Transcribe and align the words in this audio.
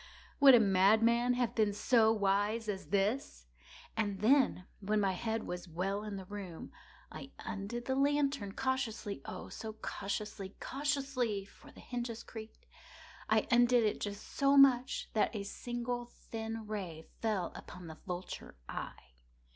Ha!—would 0.39 0.55
a 0.55 0.59
madman 0.59 1.35
have 1.35 1.53
been 1.53 1.73
so 1.73 2.11
wise 2.11 2.67
as 2.67 2.87
this? 2.87 3.45
And 3.95 4.19
then, 4.21 4.65
when 4.79 4.99
my 4.99 5.11
head 5.11 5.43
was 5.45 5.67
well 5.67 6.03
in 6.03 6.15
the 6.15 6.25
room, 6.25 6.71
I 7.11 7.29
undid 7.37 7.85
the 7.85 7.93
lantern 7.93 8.53
cautiously—oh, 8.53 9.49
so 9.49 9.73
cautiously—cautiously 9.73 11.45
(for 11.45 11.71
the 11.71 11.81
hinges 11.81 12.23
creaked)—I 12.23 13.47
undid 13.51 13.83
it 13.83 14.01
just 14.01 14.27
so 14.27 14.57
much 14.57 15.07
that 15.13 15.35
a 15.35 15.43
single 15.43 16.05
thin 16.07 16.65
ray 16.65 17.05
fell 17.21 17.51
upon 17.53 17.85
the 17.85 17.99
vulture 18.07 18.55
eye. 18.67 19.11